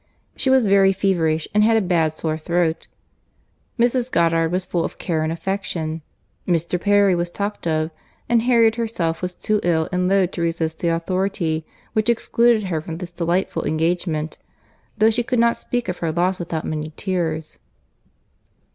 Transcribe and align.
She 0.35 0.49
was 0.49 0.65
very 0.65 0.93
feverish 0.93 1.47
and 1.53 1.63
had 1.63 1.77
a 1.77 1.79
bad 1.79 2.13
sore 2.13 2.35
throat: 2.35 2.87
Mrs. 3.77 4.11
Goddard 4.11 4.49
was 4.49 4.65
full 4.65 4.83
of 4.83 4.97
care 4.97 5.21
and 5.21 5.31
affection, 5.31 6.01
Mr. 6.47 6.81
Perry 6.81 7.13
was 7.13 7.29
talked 7.29 7.67
of, 7.67 7.91
and 8.27 8.41
Harriet 8.41 8.77
herself 8.77 9.21
was 9.21 9.35
too 9.35 9.59
ill 9.61 9.87
and 9.91 10.09
low 10.09 10.25
to 10.25 10.41
resist 10.41 10.79
the 10.79 10.87
authority 10.87 11.67
which 11.93 12.09
excluded 12.09 12.63
her 12.63 12.81
from 12.81 12.97
this 12.97 13.11
delightful 13.11 13.63
engagement, 13.63 14.39
though 14.97 15.11
she 15.11 15.21
could 15.21 15.37
not 15.39 15.55
speak 15.55 15.87
of 15.87 15.99
her 15.99 16.11
loss 16.11 16.39
without 16.39 16.65
many 16.65 16.93
tears. 16.97 17.59